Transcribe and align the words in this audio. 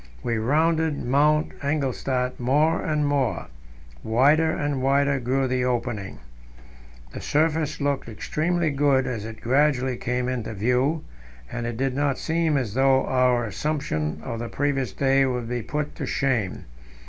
We 0.23 0.39
rounded 0.39 0.97
Mount 1.05 1.51
Engelstad 1.61 2.39
more 2.39 2.81
and 2.81 3.05
more; 3.05 3.45
wider 4.01 4.49
and 4.49 4.81
wider 4.81 5.19
grew 5.19 5.47
the 5.47 5.63
opening. 5.65 6.17
The 7.13 7.21
surface 7.21 7.79
looked 7.79 8.09
extremely 8.09 8.71
good 8.71 9.05
as 9.05 9.25
it 9.25 9.41
gradually 9.41 9.97
came 9.97 10.27
into 10.27 10.55
view, 10.55 11.03
and 11.51 11.67
it 11.67 11.77
did 11.77 11.93
not 11.93 12.17
seem 12.17 12.57
as 12.57 12.73
though 12.73 13.05
our 13.05 13.45
assumption 13.45 14.19
of 14.23 14.39
the 14.39 14.49
previous 14.49 14.91
day 14.91 15.27
would 15.27 15.47
be 15.47 15.61
put 15.61 15.93
to 15.97 16.07
shame. 16.07 16.65